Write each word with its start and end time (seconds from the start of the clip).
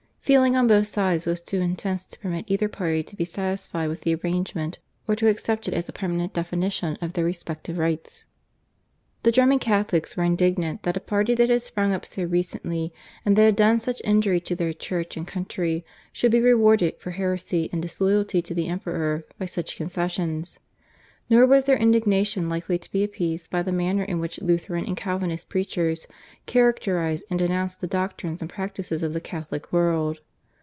Feeling 0.23 0.55
on 0.55 0.67
both 0.67 0.85
sides 0.85 1.25
was 1.25 1.41
too 1.41 1.59
intense 1.61 2.03
to 2.05 2.19
permit 2.19 2.45
either 2.47 2.69
party 2.69 3.01
to 3.03 3.15
be 3.15 3.25
satisfied 3.25 3.87
with 3.89 4.01
the 4.01 4.13
arrangement 4.13 4.77
or 5.07 5.15
to 5.15 5.27
accept 5.27 5.67
it 5.67 5.73
as 5.73 5.89
a 5.89 5.91
permanent 5.91 6.31
definition 6.31 6.95
of 7.01 7.13
their 7.13 7.25
respective 7.25 7.79
rights. 7.79 8.25
The 9.23 9.31
German 9.31 9.57
Catholics 9.57 10.15
were 10.15 10.23
indignant 10.23 10.83
that 10.83 10.95
a 10.95 10.99
party 11.01 11.33
that 11.35 11.49
had 11.49 11.63
sprung 11.63 11.91
up 11.91 12.05
so 12.05 12.23
recently 12.23 12.93
and 13.25 13.35
that 13.35 13.41
had 13.43 13.55
done 13.55 13.79
such 13.79 13.99
injury 14.05 14.39
to 14.41 14.55
their 14.55 14.73
Church 14.73 15.17
and 15.17 15.27
country, 15.27 15.83
should 16.13 16.31
be 16.31 16.39
rewarded 16.39 16.99
for 16.99 17.11
heresy 17.11 17.67
and 17.73 17.81
disloyalty 17.81 18.43
to 18.43 18.53
the 18.53 18.67
Emperor 18.67 19.25
by 19.39 19.47
such 19.47 19.75
concessions. 19.75 20.59
Nor 21.29 21.45
was 21.45 21.63
their 21.63 21.77
indignation 21.77 22.49
likely 22.49 22.77
to 22.77 22.91
be 22.91 23.05
appeased 23.05 23.49
by 23.49 23.63
the 23.63 23.71
manner 23.71 24.03
in 24.03 24.19
which 24.19 24.41
Lutheran 24.41 24.83
and 24.85 24.97
Calvinist 24.97 25.47
preachers 25.47 26.05
caricatured 26.45 27.21
and 27.29 27.39
denounced 27.39 27.79
the 27.79 27.87
doctrines 27.87 28.41
and 28.41 28.49
practices 28.49 29.01
of 29.01 29.13
the 29.13 29.21
Catholic 29.21 29.71
world. 29.71 30.19